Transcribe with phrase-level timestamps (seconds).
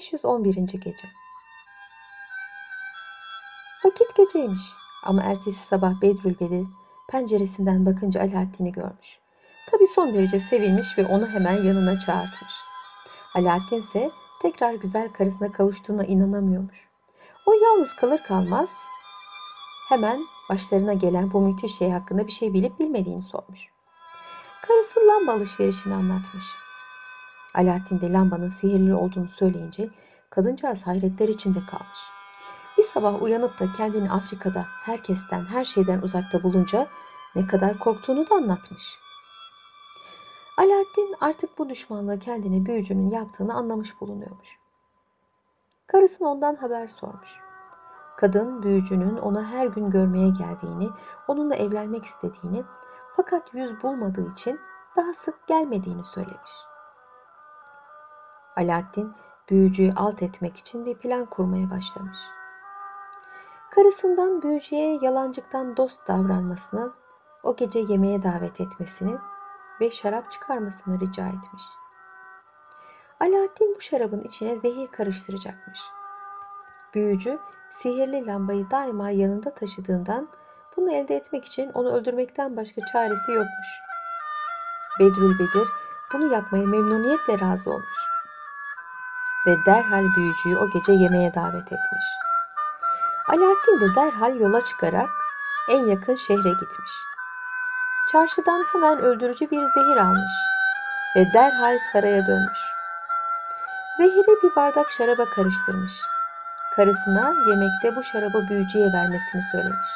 [0.00, 0.54] 511.
[0.54, 1.08] Gece
[3.84, 4.62] Vakit geceymiş
[5.02, 6.66] ama ertesi sabah Bedrülbedir
[7.08, 9.18] penceresinden bakınca Alaaddin'i görmüş.
[9.70, 12.52] Tabi son derece sevinmiş ve onu hemen yanına çağırtmış.
[13.34, 14.10] Alaaddin ise
[14.42, 16.88] tekrar güzel karısına kavuştuğuna inanamıyormuş.
[17.46, 18.70] O yalnız kalır kalmaz
[19.88, 20.20] hemen
[20.50, 23.68] başlarına gelen bu müthiş şey hakkında bir şey bilip bilmediğini sormuş.
[24.66, 26.44] Karısı lamba alışverişini anlatmış.
[27.54, 29.90] Alaaddin de lambanın sihirli olduğunu söyleyince
[30.30, 31.98] kadıncağız hayretler içinde kalmış.
[32.78, 36.86] Bir sabah uyanıp da kendini Afrika'da herkesten, her şeyden uzakta bulunca
[37.34, 38.98] ne kadar korktuğunu da anlatmış.
[40.58, 44.58] Alaaddin artık bu düşmanlığı kendine büyücünün yaptığını anlamış bulunuyormuş.
[45.86, 47.40] Karısına ondan haber sormuş.
[48.16, 50.90] Kadın büyücünün ona her gün görmeye geldiğini,
[51.28, 52.64] onunla evlenmek istediğini
[53.16, 54.60] fakat yüz bulmadığı için
[54.96, 56.69] daha sık gelmediğini söylemiş.
[58.56, 59.14] Alaaddin
[59.50, 62.18] büyücüyü alt etmek için bir plan kurmaya başlamış.
[63.70, 66.92] Karısından büyücüye yalancıktan dost davranmasını,
[67.42, 69.18] o gece yemeğe davet etmesini
[69.80, 71.62] ve şarap çıkarmasını rica etmiş.
[73.20, 75.80] Alaaddin bu şarabın içine zehir karıştıracakmış.
[76.94, 77.38] Büyücü
[77.70, 80.28] sihirli lambayı daima yanında taşıdığından
[80.76, 83.68] bunu elde etmek için onu öldürmekten başka çaresi yokmuş.
[85.00, 85.68] Bedrülbedir
[86.12, 88.19] bunu yapmaya memnuniyetle razı olmuş.
[89.46, 92.04] Ve derhal büyücüyü o gece yemeğe davet etmiş.
[93.28, 95.10] Alaaddin de derhal yola çıkarak
[95.70, 96.92] en yakın şehre gitmiş.
[98.12, 100.32] Çarşıdan hemen öldürücü bir zehir almış
[101.16, 102.58] ve derhal saraya dönmüş.
[103.96, 105.92] Zehiri bir bardak şaraba karıştırmış.
[106.76, 109.88] Karısına yemekte bu şarabı büyücüye vermesini söylemiş.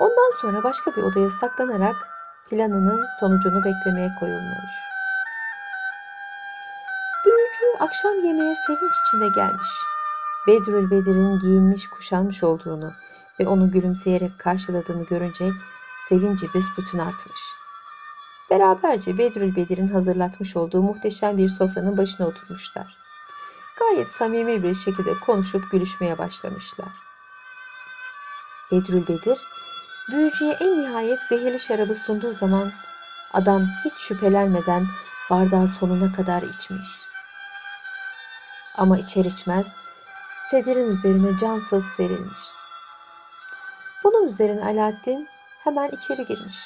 [0.00, 1.96] Ondan sonra başka bir odaya saklanarak
[2.50, 4.95] planının sonucunu beklemeye koyulmuş.
[7.60, 9.68] Büyücü akşam yemeğe sevinç içinde gelmiş.
[10.46, 12.92] Bedrül Bedir'in giyinmiş kuşanmış olduğunu
[13.40, 15.50] ve onu gülümseyerek karşıladığını görünce
[16.08, 17.40] sevinci büsbütün artmış.
[18.50, 22.98] Beraberce Bedrül Bedir'in hazırlatmış olduğu muhteşem bir sofranın başına oturmuşlar.
[23.78, 26.88] Gayet samimi bir şekilde konuşup gülüşmeye başlamışlar.
[28.72, 29.38] Bedrül Bedir,
[30.10, 32.72] büyücüye en nihayet zehirli şarabı sunduğu zaman
[33.32, 34.86] adam hiç şüphelenmeden
[35.30, 37.15] bardağı sonuna kadar içmiş.
[38.76, 39.74] Ama içer içmez
[40.42, 42.42] sedirin üzerine cansız serilmiş.
[44.04, 45.28] Bunun üzerine Alaaddin
[45.64, 46.56] hemen içeri girmiş.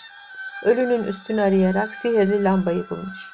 [0.65, 3.31] Ölünün üstünü arayarak sihirli lambayı bulmuş.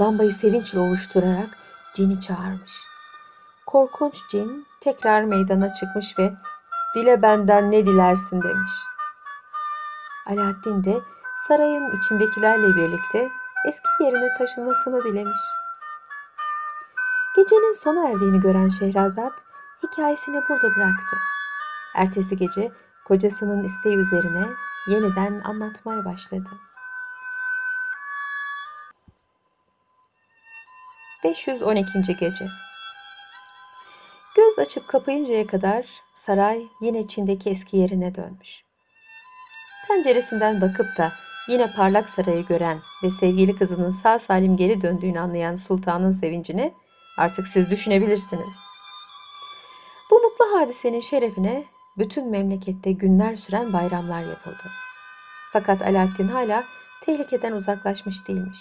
[0.00, 1.48] Lambayı sevinçle ovuşturarak
[1.94, 2.72] cini çağırmış.
[3.66, 6.32] Korkunç cin tekrar meydana çıkmış ve
[6.94, 8.70] dile benden ne dilersin demiş.
[10.26, 11.00] Alaaddin de
[11.48, 13.28] sarayın içindekilerle birlikte
[13.68, 15.40] eski yerine taşınmasını dilemiş.
[17.36, 19.32] Gecenin sona erdiğini gören Şehrazat
[19.82, 21.16] hikayesini burada bıraktı.
[21.94, 22.72] Ertesi gece
[23.04, 24.46] kocasının isteği üzerine
[24.88, 26.50] yeniden anlatmaya başladı.
[31.24, 32.16] 512.
[32.20, 32.48] Gece
[34.36, 38.64] Göz açıp kapayıncaya kadar saray yine Çin'deki eski yerine dönmüş.
[39.88, 41.12] Penceresinden bakıp da
[41.48, 46.74] yine parlak sarayı gören ve sevgili kızının sağ salim geri döndüğünü anlayan sultanın sevincini
[47.16, 48.54] artık siz düşünebilirsiniz.
[50.10, 51.64] Bu mutlu hadisenin şerefine
[51.98, 54.70] bütün memlekette günler süren bayramlar yapıldı.
[55.52, 56.64] Fakat Alaaddin hala
[57.00, 58.58] tehlikeden uzaklaşmış değilmiş.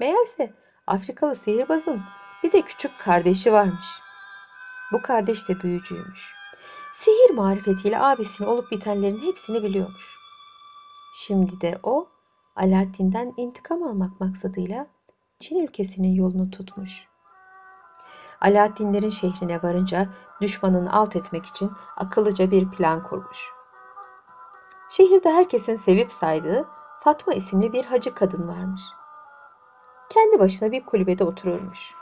[0.00, 0.54] Meğerse
[0.86, 2.02] Afrikalı sihirbazın
[2.42, 3.86] bir de küçük kardeşi varmış.
[4.92, 6.34] Bu kardeş de büyücüymüş.
[6.92, 10.16] Sihir marifetiyle abisinin olup bitenlerin hepsini biliyormuş.
[11.14, 12.08] Şimdi de o
[12.56, 14.86] Alaaddin'den intikam almak maksadıyla
[15.38, 17.08] Çin ülkesinin yolunu tutmuş.
[18.40, 20.08] Alaaddinlerin şehrine varınca
[20.40, 23.52] düşmanını alt etmek için akıllıca bir plan kurmuş.
[24.88, 26.68] Şehirde herkesin sevip saydığı
[27.00, 28.82] Fatma isimli bir hacı kadın varmış.
[30.08, 31.94] Kendi başına bir kulübede otururmuş.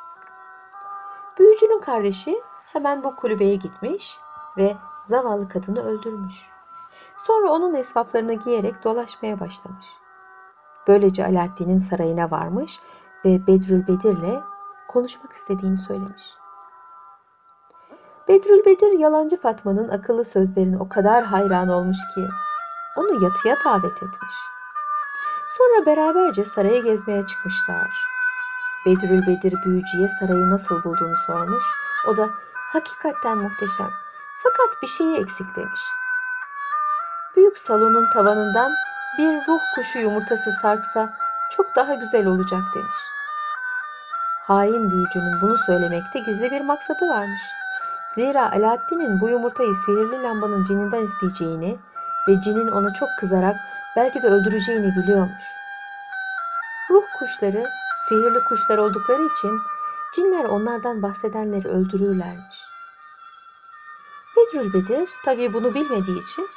[1.38, 2.42] Büyücünün kardeşi
[2.72, 4.18] hemen bu kulübeye gitmiş
[4.56, 4.76] ve
[5.06, 6.34] zavallı kadını öldürmüş.
[7.18, 9.86] Sonra onun esvaplarını giyerek dolaşmaya başlamış.
[10.88, 12.80] Böylece Alaaddin'in sarayına varmış
[13.24, 14.53] ve Bedrül Bedir'le
[14.94, 16.22] konuşmak istediğini söylemiş.
[18.28, 22.20] Bedrül Bedir yalancı Fatma'nın akıllı sözlerine o kadar hayran olmuş ki
[22.96, 24.34] onu yatıya davet etmiş.
[25.48, 27.90] Sonra beraberce sarayı gezmeye çıkmışlar.
[28.86, 31.64] Bedrül Bedir büyücüye sarayı nasıl bulduğunu sormuş.
[32.08, 32.30] O da
[32.72, 33.90] hakikaten muhteşem
[34.42, 35.80] fakat bir şeyi eksik demiş.
[37.36, 38.72] Büyük salonun tavanından
[39.18, 41.16] bir ruh kuşu yumurtası sarksa
[41.56, 42.98] çok daha güzel olacak demiş.
[44.46, 47.42] Hain büyücünün bunu söylemekte gizli bir maksadı varmış.
[48.14, 51.78] Zira Alaaddin'in bu yumurtayı sihirli lambanın cininden isteyeceğini
[52.28, 53.56] ve cinin ona çok kızarak
[53.96, 55.42] belki de öldüreceğini biliyormuş.
[56.90, 57.70] Ruh kuşları
[58.08, 59.58] sihirli kuşlar oldukları için
[60.14, 62.56] cinler onlardan bahsedenleri öldürürlermiş.
[64.36, 66.48] Bedrül Bedir tabii bunu bilmediği için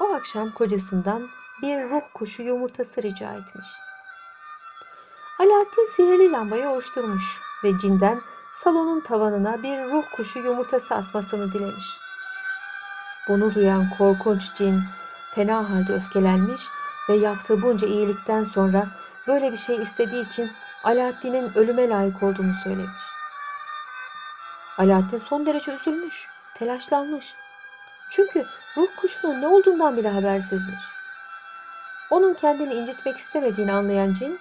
[0.00, 1.28] o akşam kocasından
[1.62, 3.68] bir ruh kuşu yumurtası rica etmiş.
[5.42, 8.20] Alaaddin sihirli lambayı oluşturmuş ve cinden
[8.52, 11.86] salonun tavanına bir ruh kuşu yumurtası asmasını dilemiş.
[13.28, 14.80] Bunu duyan korkunç cin
[15.34, 16.62] fena halde öfkelenmiş
[17.08, 18.86] ve yaptığı bunca iyilikten sonra
[19.26, 20.50] böyle bir şey istediği için
[20.84, 23.02] Alaaddin'in ölüme layık olduğunu söylemiş.
[24.78, 27.34] Alaaddin son derece üzülmüş, telaşlanmış.
[28.10, 28.44] Çünkü
[28.76, 30.84] ruh kuşunun ne olduğundan bile habersizmiş.
[32.10, 34.40] Onun kendini incitmek istemediğini anlayan cin,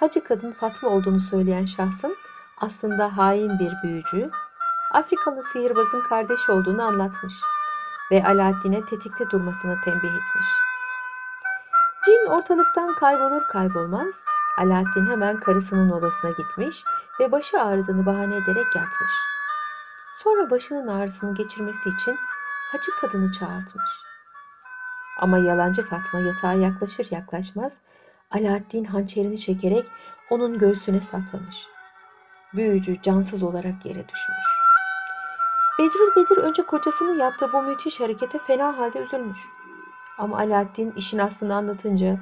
[0.00, 2.16] hacı kadın Fatma olduğunu söyleyen şahsın
[2.60, 4.30] aslında hain bir büyücü,
[4.92, 7.34] Afrikalı sihirbazın kardeşi olduğunu anlatmış
[8.10, 10.46] ve Alaaddin'e tetikte durmasını tembih etmiş.
[12.06, 14.24] Cin ortalıktan kaybolur kaybolmaz
[14.58, 16.84] Alaaddin hemen karısının odasına gitmiş
[17.20, 19.12] ve başı ağrıdığını bahane ederek yatmış.
[20.14, 22.18] Sonra başının ağrısını geçirmesi için
[22.72, 23.90] hacı kadını çağırtmış.
[25.20, 27.80] Ama yalancı Fatma yatağa yaklaşır yaklaşmaz
[28.30, 29.84] Alaaddin hançerini çekerek
[30.30, 31.66] onun göğsüne saplamış.
[32.54, 34.48] Büyücü cansız olarak yere düşmüş.
[35.78, 39.38] Bedrül Bedir önce kocasının yaptığı bu müthiş harekete fena halde üzülmüş.
[40.18, 42.18] Ama Alaaddin işin aslını anlatınca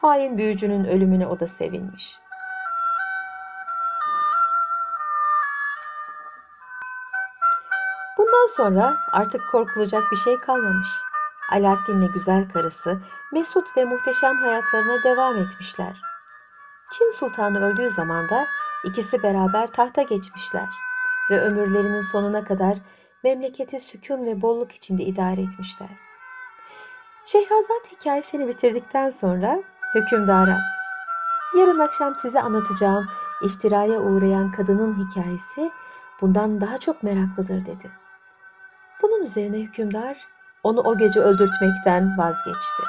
[0.00, 2.18] hain büyücünün ölümüne o da sevinmiş.
[8.18, 10.88] Bundan sonra artık korkulacak bir şey kalmamış.
[11.52, 12.98] Alaaddin'le güzel karısı
[13.32, 16.00] mesut ve muhteşem hayatlarına devam etmişler.
[16.92, 18.46] Çin Sultanı öldüğü zaman da
[18.84, 20.68] ikisi beraber tahta geçmişler
[21.30, 22.78] ve ömürlerinin sonuna kadar
[23.24, 25.88] memleketi sükun ve bolluk içinde idare etmişler.
[27.24, 29.62] Şehrazat hikayesini bitirdikten sonra
[29.94, 30.58] hükümdara
[31.58, 33.08] yarın akşam size anlatacağım
[33.42, 35.70] iftiraya uğrayan kadının hikayesi
[36.20, 37.90] bundan daha çok meraklıdır dedi.
[39.02, 40.33] Bunun üzerine hükümdar
[40.64, 42.82] onu o gece öldürtmekten vazgeçti.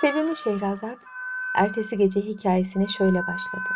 [0.00, 0.98] Sevimli Şehrazat
[1.54, 3.68] ertesi gece hikayesine şöyle başladı.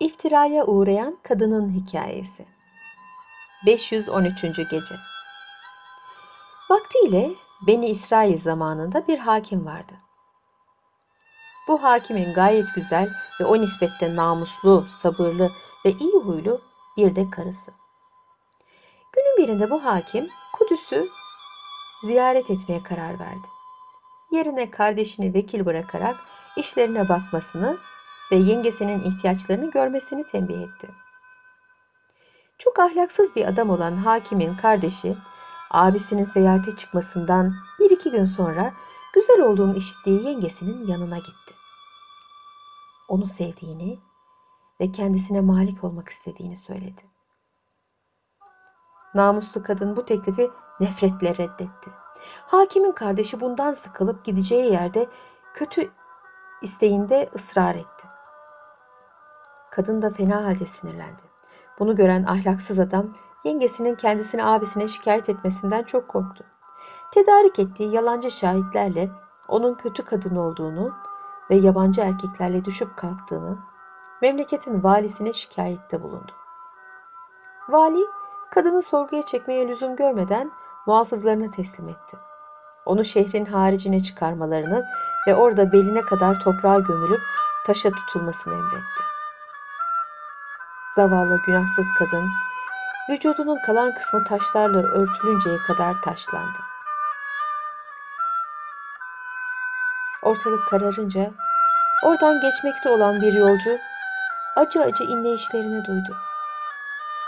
[0.00, 2.46] İftiraya uğrayan kadının hikayesi.
[3.66, 4.42] 513.
[4.42, 4.96] gece.
[6.70, 7.30] Vaktiyle
[7.66, 10.03] Beni İsrail zamanında bir hakim vardı.
[11.68, 15.52] Bu hakimin gayet güzel ve o nispette namuslu, sabırlı
[15.84, 16.60] ve iyi huylu
[16.96, 17.72] bir de karısı.
[19.12, 21.08] Günün birinde bu hakim Kudüs'ü
[22.04, 23.46] ziyaret etmeye karar verdi.
[24.32, 26.16] Yerine kardeşini vekil bırakarak
[26.56, 27.78] işlerine bakmasını
[28.32, 30.88] ve yengesinin ihtiyaçlarını görmesini tembih etti.
[32.58, 35.16] Çok ahlaksız bir adam olan hakimin kardeşi
[35.70, 38.72] abisinin seyahate çıkmasından bir iki gün sonra
[39.26, 41.54] güzel olduğunu işittiği yengesinin yanına gitti.
[43.08, 43.98] Onu sevdiğini
[44.80, 47.02] ve kendisine malik olmak istediğini söyledi.
[49.14, 50.50] Namuslu kadın bu teklifi
[50.80, 51.90] nefretle reddetti.
[52.46, 55.08] Hakimin kardeşi bundan sıkılıp gideceği yerde
[55.54, 55.90] kötü
[56.62, 58.06] isteğinde ısrar etti.
[59.70, 61.22] Kadın da fena halde sinirlendi.
[61.78, 63.14] Bunu gören ahlaksız adam
[63.44, 66.44] yengesinin kendisini abisine şikayet etmesinden çok korktu.
[67.14, 69.10] Tedarik ettiği yalancı şahitlerle
[69.48, 70.94] onun kötü kadın olduğunu
[71.50, 73.58] ve yabancı erkeklerle düşüp kalktığını
[74.22, 76.32] memleketin valisine şikayette bulundu.
[77.68, 78.06] Vali
[78.50, 80.50] kadını sorguya çekmeye lüzum görmeden
[80.86, 82.16] muhafızlarına teslim etti.
[82.86, 84.84] Onu şehrin haricine çıkarmalarını
[85.28, 87.20] ve orada beline kadar toprağa gömülüp
[87.66, 89.02] taşa tutulmasını emretti.
[90.96, 92.28] Zavallı günahsız kadın
[93.10, 96.73] vücudunun kalan kısmı taşlarla örtülünceye kadar taşlandı.
[100.24, 101.30] Ortalık kararınca
[102.04, 103.78] oradan geçmekte olan bir yolcu
[104.56, 106.16] acı acı inleyişlerini duydu.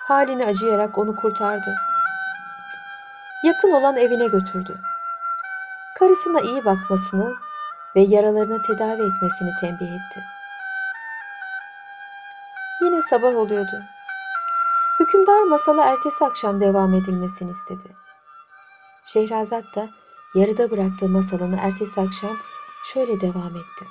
[0.09, 1.75] Halini acıyarak onu kurtardı.
[3.45, 4.81] Yakın olan evine götürdü.
[5.99, 7.35] Karısına iyi bakmasını
[7.97, 10.21] ve yaralarını tedavi etmesini tembih etti.
[12.83, 13.83] Yine sabah oluyordu.
[15.00, 17.97] Hükümdar masala ertesi akşam devam edilmesini istedi.
[19.05, 19.88] Şehrazat da
[20.35, 22.37] yarıda bıraktığı masalını ertesi akşam
[22.93, 23.87] şöyle devam etti.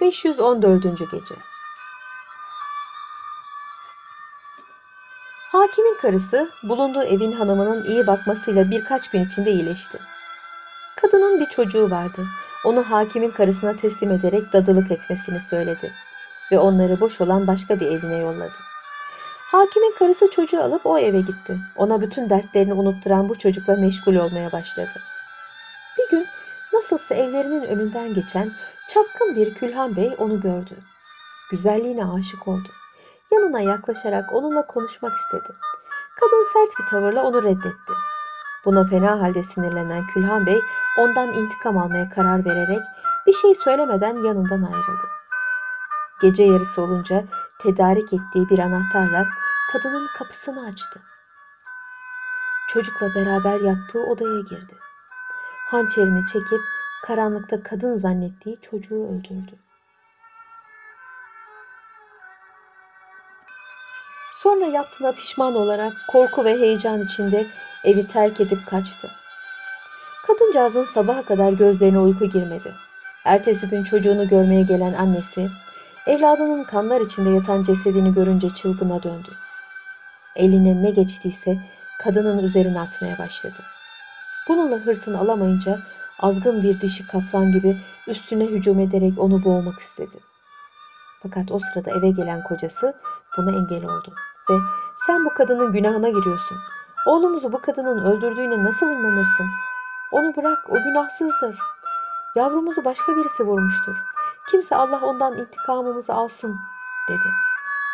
[0.00, 0.82] 514.
[1.10, 1.34] gece.
[5.52, 9.98] Hakimin karısı bulunduğu evin hanımının iyi bakmasıyla birkaç gün içinde iyileşti.
[10.96, 12.26] Kadının bir çocuğu vardı.
[12.64, 15.92] Onu hakimin karısına teslim ederek dadılık etmesini söyledi
[16.52, 18.71] ve onları boş olan başka bir evine yolladı.
[19.52, 21.58] Hakimin karısı çocuğu alıp o eve gitti.
[21.76, 25.00] Ona bütün dertlerini unutturan bu çocukla meşgul olmaya başladı.
[25.98, 26.26] Bir gün
[26.72, 28.52] nasılsa evlerinin önünden geçen
[28.88, 30.76] çapkın bir Külhan Bey onu gördü.
[31.50, 32.68] Güzelliğine aşık oldu.
[33.32, 35.56] Yanına yaklaşarak onunla konuşmak istedi.
[36.20, 37.92] Kadın sert bir tavırla onu reddetti.
[38.64, 40.60] Buna fena halde sinirlenen Külhan Bey
[40.98, 42.82] ondan intikam almaya karar vererek
[43.26, 45.08] bir şey söylemeden yanından ayrıldı.
[46.22, 47.24] Gece yarısı olunca
[47.62, 49.26] tedarik ettiği bir anahtarla
[49.72, 51.00] kadının kapısını açtı.
[52.68, 54.76] Çocukla beraber yattığı odaya girdi.
[55.66, 56.60] Hançerini çekip
[57.04, 59.58] karanlıkta kadın zannettiği çocuğu öldürdü.
[64.32, 67.46] Sonra yaptığına pişman olarak korku ve heyecan içinde
[67.84, 69.10] evi terk edip kaçtı.
[70.26, 72.74] Kadıncağızın sabaha kadar gözlerine uyku girmedi.
[73.24, 75.50] Ertesi gün çocuğunu görmeye gelen annesi,
[76.06, 79.28] evladının kanlar içinde yatan cesedini görünce çılgına döndü.
[80.36, 81.58] Eline ne geçtiyse
[81.98, 83.62] kadının üzerine atmaya başladı.
[84.48, 85.78] Bununla hırsını alamayınca
[86.18, 90.18] azgın bir dişi kaplan gibi üstüne hücum ederek onu boğmak istedi.
[91.22, 92.94] Fakat o sırada eve gelen kocası
[93.36, 94.14] buna engel oldu
[94.50, 94.54] ve
[95.06, 96.58] sen bu kadının günahına giriyorsun.
[97.06, 99.46] Oğlumuzu bu kadının öldürdüğüne nasıl inanırsın?
[100.12, 101.58] Onu bırak, o günahsızdır.
[102.36, 103.96] Yavrumuzu başka birisi vurmuştur.
[104.50, 106.60] Kimse Allah ondan intikamımızı alsın,
[107.08, 107.28] dedi.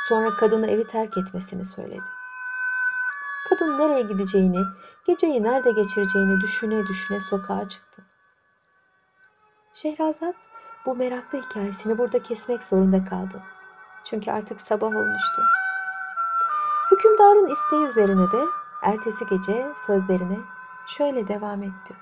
[0.09, 2.18] Sonra kadını evi terk etmesini söyledi.
[3.49, 4.65] Kadın nereye gideceğini,
[5.07, 8.03] geceyi nerede geçireceğini düşüne düşüne sokağa çıktı.
[9.73, 10.35] Şehrazat
[10.87, 13.43] bu meraklı hikayesini burada kesmek zorunda kaldı.
[14.05, 15.43] Çünkü artık sabah olmuştu.
[16.91, 18.45] Hükümdarın isteği üzerine de
[18.83, 20.39] ertesi gece sözlerine
[20.87, 21.95] şöyle devam etti.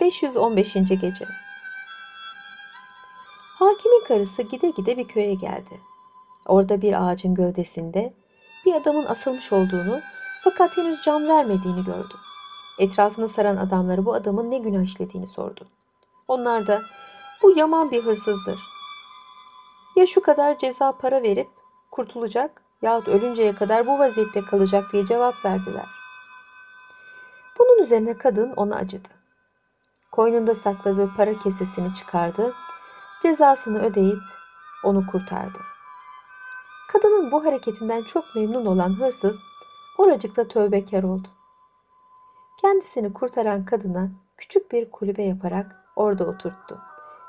[0.00, 0.74] 515.
[0.74, 1.26] gece
[3.58, 5.80] Hakimin karısı gide gide bir köye geldi.
[6.46, 8.14] Orada bir ağacın gövdesinde
[8.66, 10.00] bir adamın asılmış olduğunu
[10.44, 12.14] fakat henüz can vermediğini gördü.
[12.78, 15.68] Etrafını saran adamları bu adamın ne günah işlediğini sordu.
[16.28, 16.82] Onlar da
[17.42, 18.60] bu yaman bir hırsızdır.
[19.96, 21.48] Ya şu kadar ceza para verip
[21.90, 25.86] kurtulacak yahut ölünceye kadar bu vaziyette kalacak diye cevap verdiler.
[27.58, 29.08] Bunun üzerine kadın ona acıdı.
[30.12, 32.54] Koynunda sakladığı para kesesini çıkardı,
[33.22, 34.18] cezasını ödeyip
[34.84, 35.73] onu kurtardı.
[36.94, 39.40] Kadının bu hareketinden çok memnun olan hırsız
[39.98, 41.28] oracıkta tövbekar oldu.
[42.60, 46.78] Kendisini kurtaran kadına küçük bir kulübe yaparak orada oturttu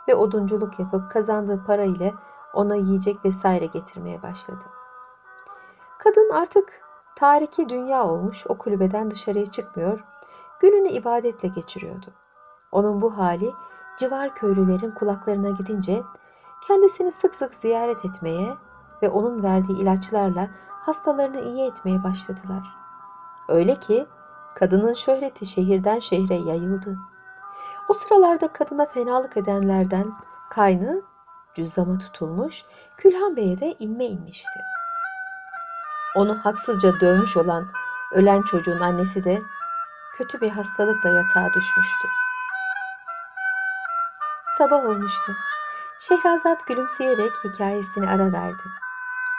[0.07, 2.13] ve odunculuk yapıp kazandığı para ile
[2.53, 4.63] ona yiyecek vesaire getirmeye başladı.
[5.99, 6.81] Kadın artık
[7.15, 10.05] tariki dünya olmuş o kulübeden dışarıya çıkmıyor,
[10.59, 12.13] gününü ibadetle geçiriyordu.
[12.71, 13.51] Onun bu hali
[13.97, 16.03] civar köylülerin kulaklarına gidince
[16.67, 18.57] kendisini sık sık ziyaret etmeye
[19.01, 22.63] ve onun verdiği ilaçlarla hastalarını iyi etmeye başladılar.
[23.47, 24.05] Öyle ki
[24.55, 26.97] kadının şöhreti şehirden şehre yayıldı.
[27.89, 30.13] O sıralarda kadına fenalık edenlerden
[30.49, 31.01] kaynı
[31.53, 32.65] cüzdama tutulmuş,
[32.97, 34.59] Külhan Bey'e de inme inmişti.
[36.15, 37.67] Onu haksızca dövmüş olan
[38.11, 39.41] ölen çocuğun annesi de
[40.17, 42.07] kötü bir hastalıkla yatağa düşmüştü.
[44.57, 45.35] Sabah olmuştu.
[45.99, 48.63] Şehrazat gülümseyerek hikayesini ara verdi.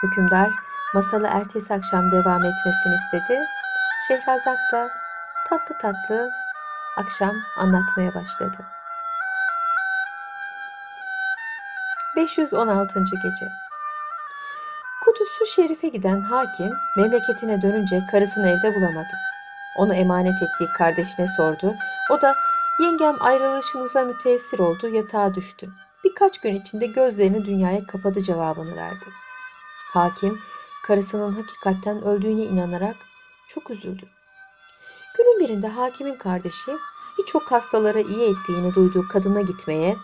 [0.03, 0.49] Hükümdar
[0.93, 3.45] masalı ertesi akşam devam etmesini istedi.
[4.07, 4.89] Şehrazat da
[5.49, 6.31] tatlı tatlı
[6.97, 8.57] akşam anlatmaya başladı.
[12.15, 12.99] 516.
[12.99, 13.51] gece
[15.05, 19.13] Kudüs'ü Şerif'e giden hakim memleketine dönünce karısını evde bulamadı.
[19.77, 21.75] Onu emanet ettiği kardeşine sordu.
[22.11, 22.35] O da
[22.79, 25.69] yengem ayrılışınıza müteessir oldu yatağa düştü.
[26.03, 29.05] Birkaç gün içinde gözlerini dünyaya kapadı cevabını verdi.
[29.93, 30.41] Hakim
[30.83, 32.95] karısının hakikatten öldüğüne inanarak
[33.47, 34.05] çok üzüldü.
[35.17, 36.71] Günün birinde hakimin kardeşi
[37.17, 39.97] birçok hastalara iyi ettiğini duyduğu kadına gitmeye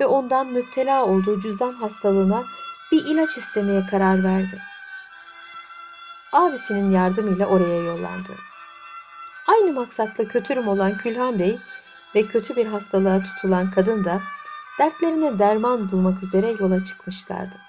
[0.00, 2.44] ve ondan müptela olduğu cüzdan hastalığına
[2.92, 4.62] bir ilaç istemeye karar verdi.
[6.32, 8.32] Abisinin yardımıyla oraya yollandı.
[9.46, 11.58] Aynı maksatla kötürüm olan Külhan Bey
[12.14, 14.20] ve kötü bir hastalığa tutulan kadın da
[14.78, 17.67] dertlerine derman bulmak üzere yola çıkmışlardı.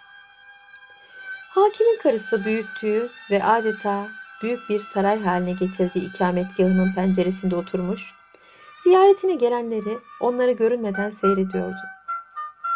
[1.60, 4.08] Hakimin karısı büyüttüğü ve adeta
[4.42, 8.13] büyük bir saray haline getirdiği ikametgahının penceresinde oturmuş,
[8.84, 11.82] ziyaretine gelenleri onları görünmeden seyrediyordu.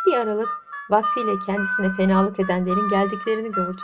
[0.05, 0.49] Bir aralık
[0.89, 3.83] vaktiyle kendisine fenalık edenlerin geldiklerini gördü.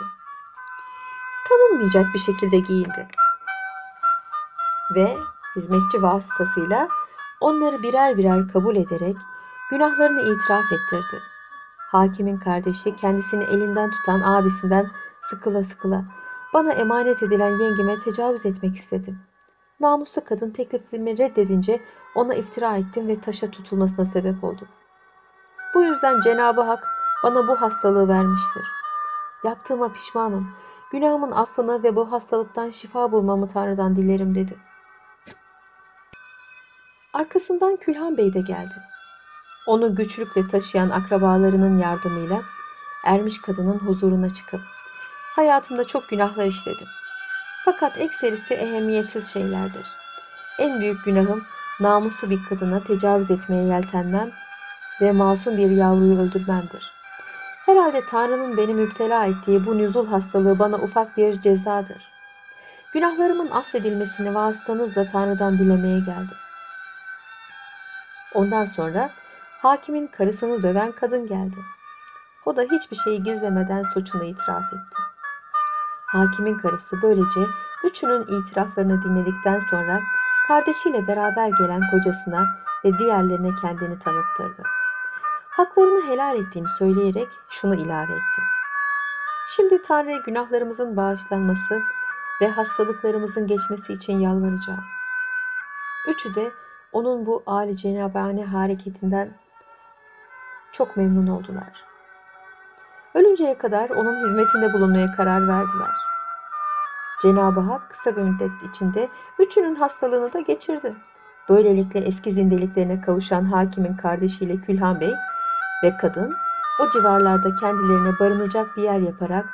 [1.48, 3.08] Tanınmayacak bir şekilde giyindi.
[4.94, 5.16] Ve
[5.56, 6.88] hizmetçi vasıtasıyla
[7.40, 9.16] onları birer birer kabul ederek
[9.70, 11.22] günahlarını itiraf ettirdi.
[11.90, 16.04] Hakimin kardeşi kendisini elinden tutan abisinden sıkıla sıkıla
[16.54, 19.18] bana emanet edilen yengeme tecavüz etmek istedim.
[19.80, 21.80] Namuslu kadın teklifimi reddedince
[22.14, 24.68] ona iftira ettim ve taşa tutulmasına sebep oldum.
[25.74, 26.84] Bu yüzden Cenab-ı Hak
[27.24, 28.64] bana bu hastalığı vermiştir.
[29.44, 30.48] Yaptığıma pişmanım.
[30.92, 34.56] Günahımın affını ve bu hastalıktan şifa bulmamı Tanrı'dan dilerim dedi.
[37.12, 38.74] Arkasından Külhan Bey de geldi.
[39.66, 42.42] Onu güçlükle taşıyan akrabalarının yardımıyla
[43.04, 44.60] ermiş kadının huzuruna çıkıp
[45.36, 46.88] hayatımda çok günahlar işledim.
[47.64, 49.86] Fakat ekserisi ehemmiyetsiz şeylerdir.
[50.58, 51.44] En büyük günahım
[51.80, 54.30] namuslu bir kadına tecavüz etmeye yeltenmem
[55.00, 56.92] ve masum bir yavruyu öldürmemdir.
[57.66, 62.10] Herhalde Tanrı'nın beni müptela ettiği bu nüzul hastalığı bana ufak bir cezadır.
[62.92, 66.36] Günahlarımın affedilmesini vasıtanızla Tanrı'dan dilemeye geldim.
[68.34, 69.10] Ondan sonra
[69.62, 71.56] hakimin karısını döven kadın geldi.
[72.46, 74.96] O da hiçbir şeyi gizlemeden suçunu itiraf etti.
[76.06, 77.40] Hakimin karısı böylece
[77.84, 80.00] üçünün itiraflarını dinledikten sonra
[80.48, 82.46] kardeşiyle beraber gelen kocasına
[82.84, 84.62] ve diğerlerine kendini tanıttırdı.
[85.48, 88.42] Haklarını helal ettiğini söyleyerek şunu ilave etti.
[89.48, 91.82] Şimdi Tanrı'ya günahlarımızın bağışlanması
[92.42, 94.84] ve hastalıklarımızın geçmesi için yalvaracağım.
[96.08, 96.52] Üçü de
[96.92, 99.39] onun bu âli cenabane hareketinden
[100.72, 101.84] çok memnun oldular.
[103.14, 105.90] Ölünceye kadar onun hizmetinde bulunmaya karar verdiler.
[107.22, 109.08] Cenab-ı Hak kısa bir müddet içinde
[109.38, 110.94] üçünün hastalığını da geçirdi.
[111.48, 115.14] Böylelikle eski zindeliklerine kavuşan hakimin kardeşiyle Külhan Bey
[115.84, 116.34] ve kadın
[116.80, 119.46] o civarlarda kendilerine barınacak bir yer yaparak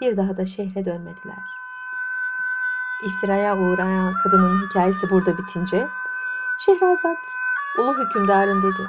[0.00, 1.44] bir daha da şehre dönmediler.
[3.06, 5.88] İftiraya uğrayan kadının hikayesi burada bitince
[6.58, 7.18] Şehrazat
[7.78, 8.88] ulu hükümdarım dedi.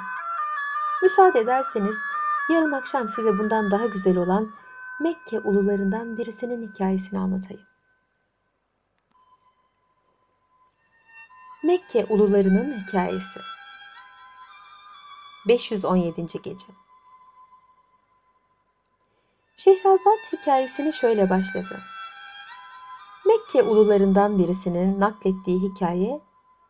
[1.06, 1.96] Müsaade ederseniz
[2.50, 4.54] yarın akşam size bundan daha güzel olan
[5.02, 7.63] Mekke ulularından birisinin hikayesini anlatayım.
[11.63, 13.39] Mekke ulularının hikayesi
[15.48, 16.26] 517.
[16.44, 16.68] gece
[19.58, 21.82] Şehrazat hikayesini şöyle başladı.
[23.26, 26.22] Mekke ulularından birisinin naklettiği hikaye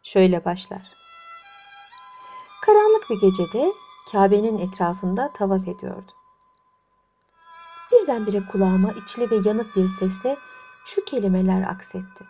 [0.03, 0.91] şöyle başlar.
[2.61, 6.11] Karanlık bir gecede Kabe'nin etrafında tavaf ediyordu.
[7.91, 10.37] Birdenbire kulağıma içli ve yanık bir sesle
[10.85, 12.25] şu kelimeler aksetti.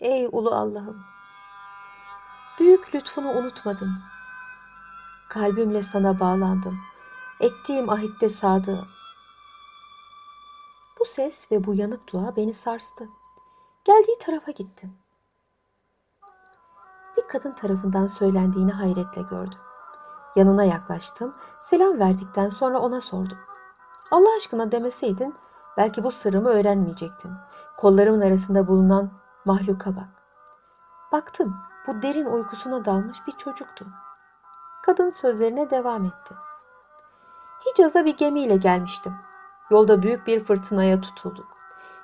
[0.00, 1.04] Ey ulu Allah'ım!
[2.58, 4.02] Büyük lütfunu unutmadım.
[5.28, 6.80] Kalbimle sana bağlandım.
[7.40, 8.88] Ettiğim ahitte sadığım.
[11.00, 13.08] Bu ses ve bu yanık dua beni sarstı.
[13.84, 14.96] Geldiği tarafa gittim.
[17.16, 19.58] Bir kadın tarafından söylendiğini hayretle gördüm.
[20.36, 23.38] Yanına yaklaştım, selam verdikten sonra ona sordum.
[24.10, 25.34] Allah aşkına demeseydin
[25.76, 27.32] belki bu sırrımı öğrenmeyecektin.
[27.76, 29.10] Kollarımın arasında bulunan
[29.44, 30.08] mahluka bak.
[31.12, 33.86] Baktım bu derin uykusuna dalmış bir çocuktu.
[34.82, 36.34] Kadın sözlerine devam etti.
[37.66, 39.12] Hicaz'a bir gemiyle gelmiştim.
[39.70, 41.46] Yolda büyük bir fırtınaya tutulduk.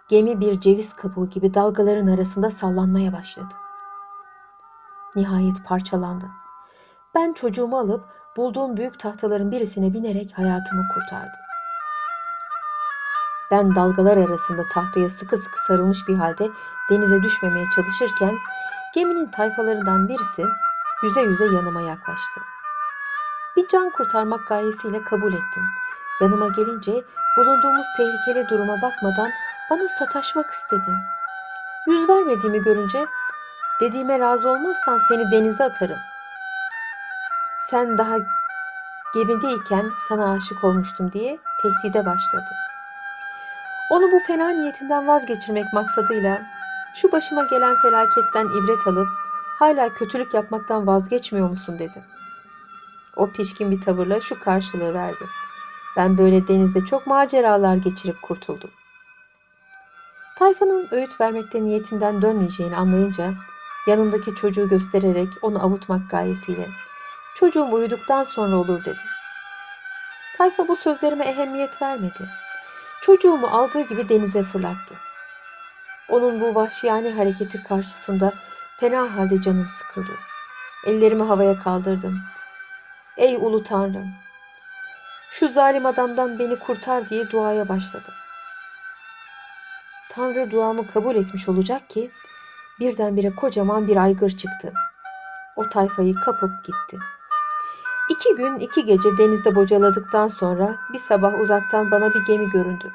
[0.08, 3.54] Gemi bir ceviz kabuğu gibi dalgaların arasında sallanmaya başladı.
[5.16, 6.26] Nihayet parçalandı.
[7.14, 8.04] Ben çocuğumu alıp
[8.36, 11.40] bulduğum büyük tahtaların birisine binerek hayatımı kurtardım.
[13.50, 16.48] Ben dalgalar arasında tahtaya sıkı sıkı sarılmış bir halde
[16.90, 18.34] denize düşmemeye çalışırken
[18.94, 20.44] geminin tayfalarından birisi
[21.02, 22.40] yüze yüze yanıma yaklaştı.
[23.56, 25.64] Bir can kurtarmak gayesiyle kabul ettim.
[26.20, 27.04] Yanıma gelince
[27.36, 29.30] bulunduğumuz tehlikeli duruma bakmadan
[29.70, 30.90] bana sataşmak istedi.
[31.86, 33.06] Yüz vermediğimi görünce
[33.80, 35.98] dediğime razı olmazsan seni denize atarım.
[37.70, 38.16] Sen daha
[39.14, 42.50] gemideyken sana aşık olmuştum diye tehdide başladı.
[43.90, 46.42] Onu bu fena niyetinden vazgeçirmek maksadıyla
[46.94, 49.08] şu başıma gelen felaketten ibret alıp
[49.58, 52.02] hala kötülük yapmaktan vazgeçmiyor musun dedim.
[53.16, 55.24] O pişkin bir tavırla şu karşılığı verdi.
[55.96, 58.70] Ben böyle denizde çok maceralar geçirip kurtuldum.
[60.38, 63.32] Tayfanın öğüt vermekte niyetinden dönmeyeceğini anlayınca
[63.86, 66.68] yanımdaki çocuğu göstererek onu avutmak gayesiyle
[67.34, 69.02] çocuğum uyuduktan sonra olur dedim.
[70.38, 72.28] Tayfa bu sözlerime ehemmiyet vermedi.
[73.02, 74.94] Çocuğumu aldığı gibi denize fırlattı.
[76.08, 78.32] Onun bu vahşiyane hareketi karşısında
[78.80, 80.12] fena halde canım sıkıldı.
[80.86, 82.20] Ellerimi havaya kaldırdım.
[83.16, 84.08] Ey ulu tanrım!
[85.30, 88.14] Şu zalim adamdan beni kurtar diye duaya başladım.
[90.10, 92.10] Tanrı duamı kabul etmiş olacak ki
[92.80, 94.72] birdenbire kocaman bir aygır çıktı.
[95.56, 96.98] O tayfayı kapıp gitti.
[98.10, 102.92] İki gün iki gece denizde bocaladıktan sonra bir sabah uzaktan bana bir gemi göründü.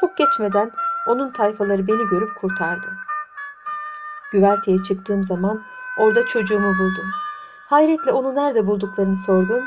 [0.00, 0.70] Çok geçmeden
[1.06, 2.86] onun tayfaları beni görüp kurtardı.
[4.32, 5.62] Güverteye çıktığım zaman
[5.98, 7.10] orada çocuğumu buldum.
[7.68, 9.64] Hayretle onu nerede bulduklarını sordum.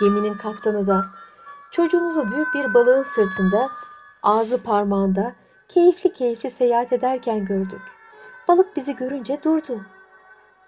[0.00, 1.06] Geminin kaptanı da
[1.70, 3.70] çocuğunuzu büyük bir balığın sırtında,
[4.22, 5.34] ağzı parmağında
[5.68, 7.82] keyifli keyifli seyahat ederken gördük.
[8.48, 9.80] Balık bizi görünce durdu.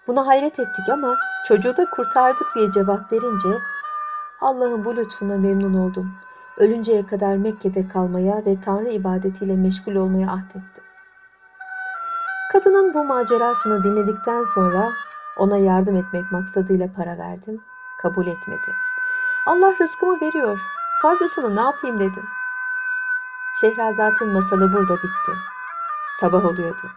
[0.09, 1.17] Buna hayret ettik ama
[1.47, 3.61] çocuğu da kurtardık diye cevap verince
[4.41, 6.11] Allah'ın bu lütfuna memnun oldum.
[6.57, 10.83] Ölünceye kadar Mekke'de kalmaya ve Tanrı ibadetiyle meşgul olmaya ahdettim.
[12.51, 14.91] Kadının bu macerasını dinledikten sonra
[15.37, 17.61] ona yardım etmek maksadıyla para verdim.
[18.01, 18.71] Kabul etmedi.
[19.45, 20.59] Allah rızkımı veriyor.
[21.01, 22.25] Fazlasını ne yapayım dedim.
[23.61, 25.31] Şehrazat'ın masalı burada bitti.
[26.19, 26.87] Sabah oluyordu.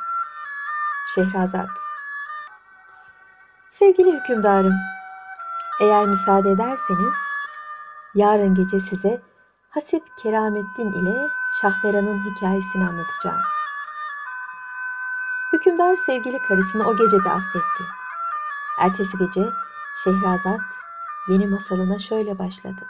[1.14, 1.91] Şehrazat
[3.82, 4.74] Sevgili hükümdarım,
[5.80, 7.18] eğer müsaade ederseniz
[8.14, 9.22] yarın gece size
[9.70, 11.28] Hasip Keramettin ile
[11.60, 13.40] Şahmeran'ın hikayesini anlatacağım.
[15.52, 17.84] Hükümdar sevgili karısını o gece de affetti.
[18.78, 19.50] Ertesi gece
[20.04, 20.60] Şehrazat
[21.28, 22.82] yeni masalına şöyle başladı.